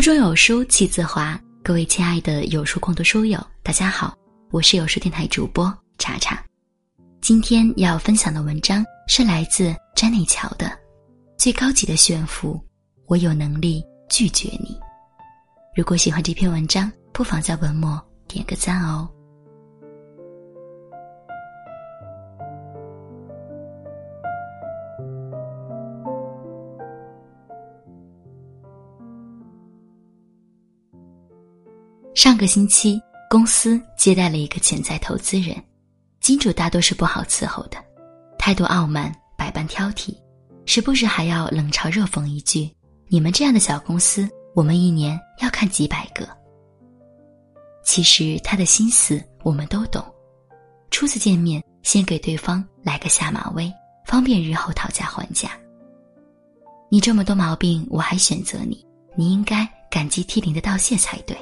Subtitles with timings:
[0.00, 4.16] 书中有书气自华，各位亲爱的有书共读书友，大家好，
[4.50, 6.42] 我是有书电台主播查查。
[7.20, 10.66] 今天要分享的文章是来自詹妮乔的
[11.36, 12.54] 《最高级的炫富》，
[13.08, 14.74] 我有能力拒绝你。
[15.76, 19.06] 如果喜欢这篇文章，不妨在文末点个赞哦。
[32.22, 35.56] 上个星期，公司接待了一个潜在投资人，
[36.20, 37.82] 金主大多是不好伺候的，
[38.38, 40.14] 态度傲慢，百般挑剔，
[40.66, 42.70] 时不时还要冷嘲热讽一句
[43.08, 46.28] ：“你们这样的小公司，我们一年要看几百个。”
[47.82, 50.04] 其实他的心思我们都懂，
[50.90, 53.72] 初次见面先给对方来个下马威，
[54.04, 55.52] 方便日后讨价还价。
[56.90, 58.86] 你这么多毛病，我还选择你，
[59.16, 61.34] 你应该感激涕零的道谢才对。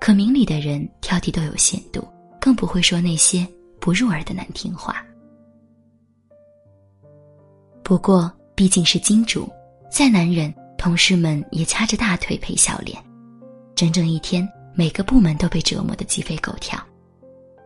[0.00, 2.06] 可明理的人挑剔都有限度，
[2.40, 3.46] 更不会说那些
[3.80, 5.04] 不入耳的难听话。
[7.82, 9.48] 不过毕竟是金主，
[9.90, 13.02] 再难忍，同事们也掐着大腿陪笑脸。
[13.74, 16.78] 整整一天，每个部门都被折磨得鸡飞狗跳。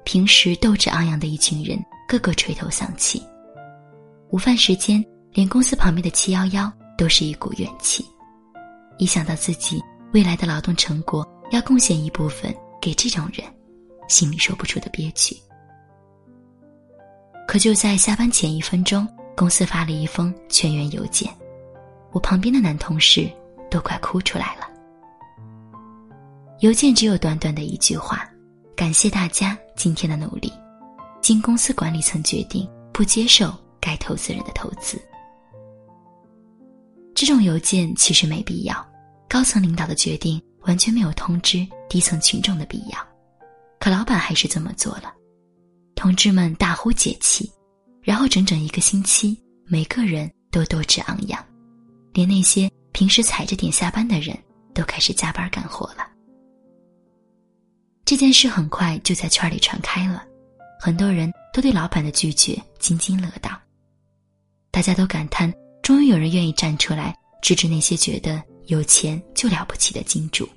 [0.05, 3.23] 平时斗志昂扬的一群人，个个垂头丧气。
[4.31, 8.05] 午饭时间，连公司旁边的七幺幺都是一股怨气。
[8.99, 9.81] 一想到自己
[10.13, 13.47] 未来的劳动成果，要贡献一部分给这种人，
[14.09, 15.37] 心里说不出的憋屈。
[17.47, 21.31] 可就在下班前一分钟，公司发了一封全员邮件，
[22.11, 23.31] 我旁边的男同事
[23.71, 24.67] 都快哭出来了。
[26.61, 28.27] 邮件只有短短的一句话
[28.75, 30.51] ：“感谢大家今天的努力，
[31.21, 34.99] 经公司管理层决定，不接受该投资人的投资。”
[37.15, 38.75] 这种邮件其实没必要，
[39.29, 40.43] 高层领导的决定。
[40.65, 42.99] 完全没有通知低层群众的必要，
[43.81, 45.13] 可老板还是这么做了。
[45.95, 47.51] 同志们大呼解气，
[48.01, 49.37] 然后整整一个星期，
[49.67, 51.45] 每个人都斗志昂扬，
[52.13, 54.37] 连那些平时踩着点下班的人
[54.73, 56.09] 都开始加班干活了。
[58.05, 60.25] 这件事很快就在圈里传开了，
[60.81, 63.51] 很多人都对老板的拒绝津津乐道。
[64.71, 68.43] 大家都感叹，终于有人愿意站出来制止那些觉得。
[68.67, 70.49] 有钱就了不起的金主。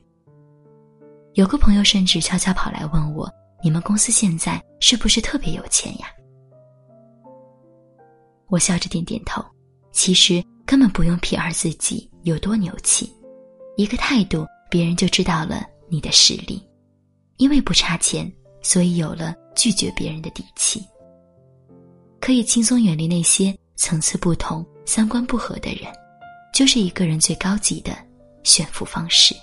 [1.35, 3.29] 有个朋友甚至悄悄跑来问我
[3.62, 6.07] ：“你们公司现在是不是特别有钱呀？”
[8.47, 9.44] 我笑着点点头。
[9.91, 11.51] 其实根本不用 P.R.
[11.51, 13.13] 自己有多牛气，
[13.78, 16.62] 一个态度，别人就知道了你的实力。
[17.38, 18.31] 因为不差钱，
[18.62, 20.81] 所以有了拒绝别人的底气，
[22.22, 25.91] 可以轻松远离那些层次不同、三观不合的人。
[26.53, 27.94] 就是一个人最高级的
[28.44, 29.35] 炫富方式。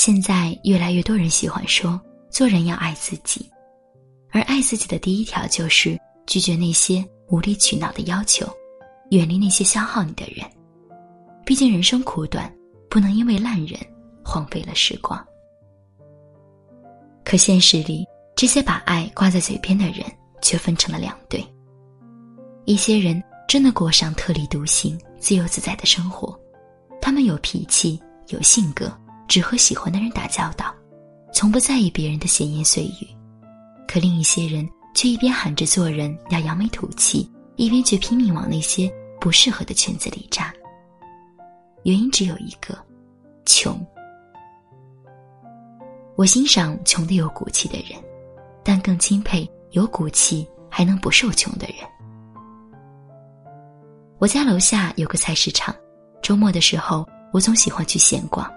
[0.00, 2.00] 现在越来越多人喜欢说，
[2.30, 3.46] 做人要爱自己，
[4.30, 8.48] 而爱自己的第一条就是拒绝那些无理取闹的要求，
[9.10, 10.42] 远离那些消耗你的人。
[11.44, 12.50] 毕竟人生苦短，
[12.88, 13.78] 不能因为烂人
[14.24, 15.22] 荒废了时光。
[17.22, 19.96] 可现实里，这些把爱挂在嘴边的人。
[20.42, 21.46] 却分成了两队。
[22.64, 26.34] 一些人真的过上特立独行、自由自在的生活，
[26.98, 28.90] 他们有脾气、有性格，
[29.30, 30.74] 只和喜欢的人打交道，
[31.32, 33.06] 从不在意别人的闲言碎语。
[33.86, 40.52] 可另一些人却一边喊着做人要扬眉吐气，一边却拼命往那些不适合的圈子里扎。
[41.84, 42.76] 原因只有一个：
[43.46, 43.80] 穷。
[46.16, 48.02] 我欣赏穷的有骨气的人，
[48.64, 49.48] 但更钦佩。
[49.70, 51.76] 有骨气还能不受穷的人。
[54.18, 55.72] 我家楼下有个菜市场，
[56.20, 58.52] 周末的时候我总喜欢去闲逛，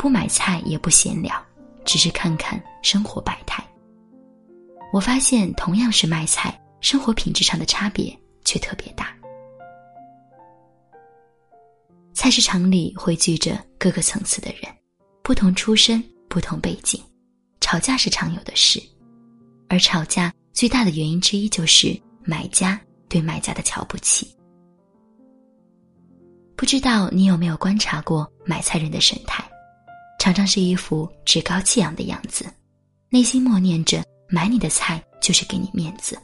[0.00, 1.30] 不买菜也不闲聊，
[1.84, 3.62] 只是看看生活百态。
[4.94, 9.14] 我发现同样是卖菜，生活品质上的差别却特别大。
[12.14, 14.74] 菜市场里汇聚着各个层次的人，
[15.22, 16.98] 不同出身、不同背景，
[17.60, 18.82] 吵架是常有的事，
[19.68, 20.32] 而吵架。
[20.54, 21.94] 最大的原因之一就是
[22.24, 24.34] 买家对卖家的瞧不起。
[26.56, 29.44] 不知道你有没有观察过买菜人的神态，
[30.20, 32.44] 常常是一副趾高气扬的样子，
[33.08, 36.14] 内心默念着买你的菜就是给你面子，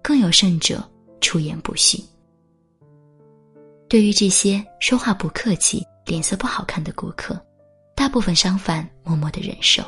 [0.00, 0.88] 更有甚者
[1.20, 2.00] 出言不逊。
[3.88, 7.36] 对于这些说话不客气、脸色不好看的顾客，
[7.96, 9.82] 大部分商贩默默的忍受，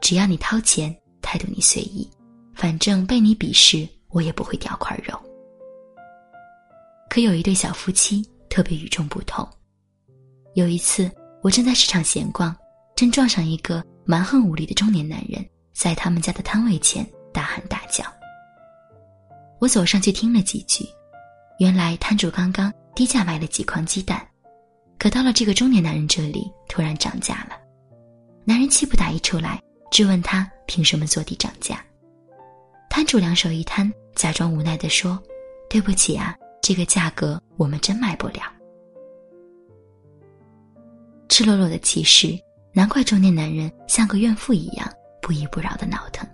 [0.00, 2.10] 只要你掏钱，态度你随意。
[2.54, 5.14] 反正被你鄙视，我也不会掉块肉。
[7.10, 9.46] 可有一对小夫妻特别与众不同。
[10.54, 11.10] 有一次，
[11.42, 12.54] 我正在市场闲逛，
[13.02, 18.04] 正撞上一个蛮横无理的中年男人，在他们家的摊位前大喊大叫。
[19.58, 20.84] 我走上去听了几句，
[21.58, 24.24] 原来摊主刚刚低价买了几筐鸡蛋，
[25.00, 27.58] 可到了这个中年男人这里，突然涨价了。
[28.44, 29.60] 男人气不打一处来，
[29.90, 31.84] 质问他凭什么坐地涨价。
[32.88, 35.20] 摊主两手一摊，假装无奈地说
[35.68, 38.42] ：“对不起啊，这个价格我们真卖不了。”
[41.28, 42.38] 赤裸裸的歧视，
[42.72, 44.88] 难怪中年男人像个怨妇一样
[45.20, 46.28] 不依不饶的挠疼。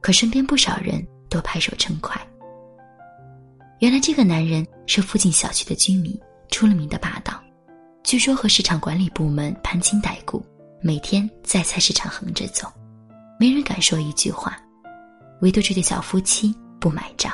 [0.00, 1.06] 可身边不少人。
[1.34, 2.16] 都拍手称快。
[3.80, 6.16] 原来这个男人是附近小区的居民，
[6.48, 7.42] 出了名的霸道。
[8.04, 10.46] 据说和市场管理部门攀亲带故，
[10.80, 12.68] 每天在菜市场横着走，
[13.36, 14.56] 没人敢说一句话，
[15.40, 17.32] 唯独这对小夫妻不买账。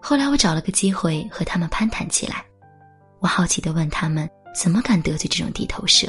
[0.00, 2.42] 后来我找了个机会和他们攀谈起来，
[3.18, 4.26] 我好奇地问他们
[4.56, 6.08] 怎么敢得罪这种地头蛇。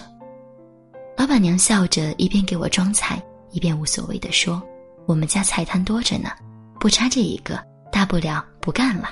[1.18, 3.22] 老板娘笑着一边给我装菜，
[3.52, 4.64] 一边无所谓地说。
[5.06, 6.30] 我们家菜摊多着呢，
[6.80, 7.62] 不差这一个，
[7.92, 9.10] 大不了不干了。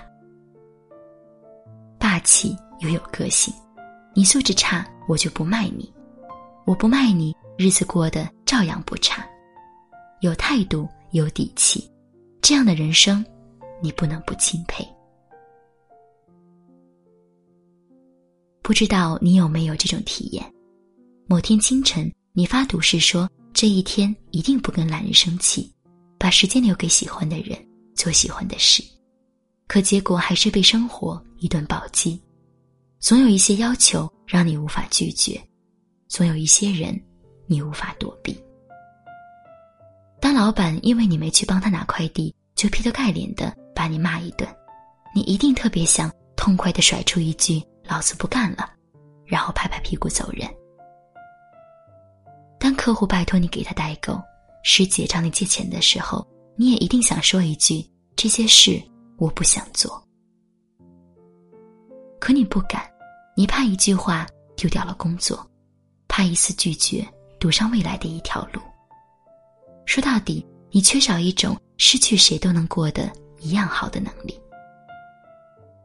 [1.99, 3.53] 霸气又有个性，
[4.13, 5.85] 你素质差，我就不卖你；
[6.65, 9.25] 我不卖你，日子过得照样不差。
[10.21, 11.89] 有态度，有底气，
[12.41, 13.25] 这样的人生，
[13.81, 14.85] 你不能不钦佩。
[18.65, 20.43] 不知道你有没有这种体验？
[21.27, 25.71] 某天清晨，你发毒誓说这一天一定不跟懒人生气。
[26.17, 27.55] 把时间留给喜欢的人，
[27.93, 28.83] 做喜欢的事，
[29.67, 32.19] 可结果还是被生活一顿暴击。
[32.99, 35.39] 总有一些要求让你无法拒绝，
[36.07, 36.99] 总有一些人
[37.45, 38.35] 你无法躲避。
[40.19, 44.49] 当老板因为你没去帮他拿快递，就劈头盖脸的把你骂一顿，
[45.13, 48.71] 你一定特别想痛快的甩出一句“老子不干了”，
[49.25, 50.49] 然后拍拍屁股走人。
[52.59, 54.19] 当客户拜托你给他代购。
[54.67, 57.87] 师姐找你借钱的时候，你也一定想说一句
[58.17, 58.81] ：“这些事
[59.17, 60.03] 我不想做。”
[62.19, 62.81] 可你不敢，
[63.37, 65.47] 你怕一句话丢掉了工作，
[66.07, 67.07] 怕一次拒绝
[67.39, 68.59] 堵上未来的一条路。
[69.85, 74.41] 说到底，你缺少一种失去谁都能过得一样好的能力。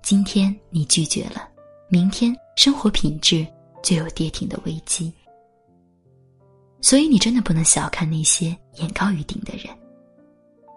[0.03, 1.50] 今天你拒绝了，
[1.93, 3.45] 明天生活品质
[3.83, 5.13] 就有跌停的危机。
[6.81, 9.67] 所以，你真的不能小看那些眼高于顶的人，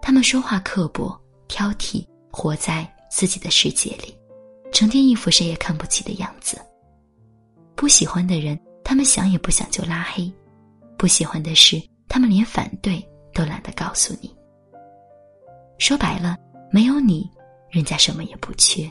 [0.02, 1.16] 他们说话刻薄、
[1.46, 4.12] 挑剔，活在自己的世界里，
[4.72, 6.60] 成天一副谁也看不起的样子。
[7.76, 10.28] 不喜欢的人，他们想也不想就拉黑；
[10.98, 13.00] 不喜欢的事，他们连反对
[13.32, 14.34] 都懒得告诉你。
[15.78, 16.36] 说白了，
[16.72, 17.30] 没有你，
[17.70, 18.90] 人家什么也不缺。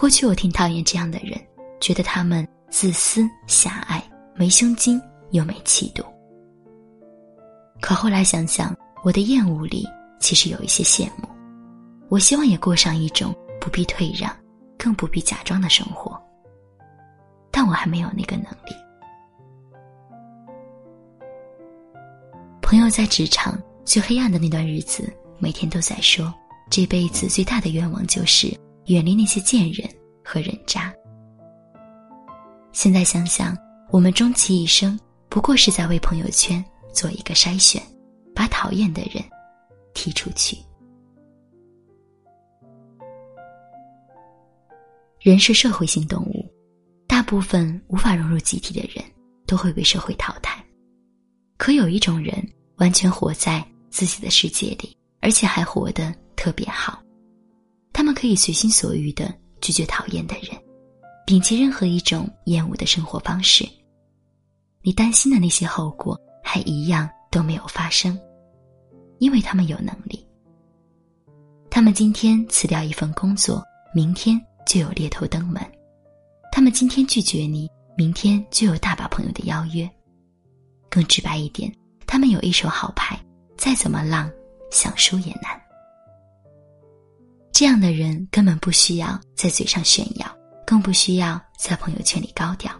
[0.00, 1.38] 过去我挺讨厌这样的人，
[1.78, 2.48] 觉得他们。
[2.70, 4.00] 自私、狭隘、
[4.34, 4.98] 没胸襟
[5.32, 6.04] 又没气度。
[7.82, 9.84] 可后来想想，我的厌恶里
[10.20, 11.28] 其实有一些羡慕。
[12.08, 14.34] 我希望也过上一种不必退让、
[14.78, 16.18] 更不必假装的生活。
[17.50, 18.72] 但我还没有那个能力。
[22.62, 26.32] 朋友在职场最黑暗的那段日子，每天都在说，
[26.70, 28.46] 这辈子最大的愿望就是
[28.86, 29.90] 远离那些贱人
[30.30, 30.94] 和人渣。
[32.70, 33.56] 现在想想，
[33.90, 34.96] 我们终其一生，
[35.28, 37.82] 不过是在为朋友圈做一个筛选，
[38.32, 39.20] 把讨厌的人
[39.92, 40.56] 踢出去。
[45.18, 46.48] 人是社会性动物，
[47.08, 49.04] 大部分无法融入集体的人
[49.48, 50.64] 都会被社会淘汰。
[51.56, 52.40] 可有一种人，
[52.76, 57.02] 完全活在自己的世界里，而且还活得特别好。
[57.92, 60.56] 他们可以随心所欲的拒绝讨厌的人。
[61.26, 63.68] 摒弃任何一种厌恶的生活方式，
[64.82, 68.18] 你担心的那些后果还一样都没有发生，
[69.18, 70.26] 因为他们有能力。
[71.70, 73.62] 他们今天辞掉一份工作，
[73.94, 75.62] 明天就有猎头登门；
[76.50, 79.88] 他们今天拒绝你，明天就有大把朋友的邀约。
[80.88, 81.72] 更直白一点，
[82.08, 83.16] 他们有一手好牌，
[83.56, 84.28] 再怎么浪，
[84.72, 85.69] 想输也难。
[87.60, 90.26] 这样的人根本不需要在嘴上炫耀。
[90.66, 92.72] 更不需要在朋友圈里高调，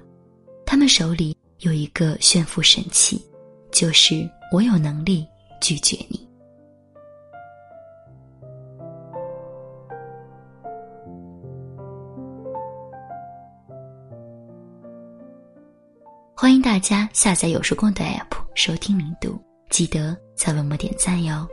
[0.65, 3.23] 他们手里有一个炫富神器，
[3.71, 5.27] 就是我有能力
[5.61, 6.27] 拒绝你。
[16.35, 21.47] 欢迎大家下载有书共的 app 收听零读，记得在文末点赞哟。